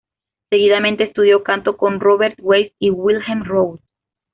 [0.49, 3.77] Seguidamente estudió canto con Robert Weiss y Wilhelm Rode.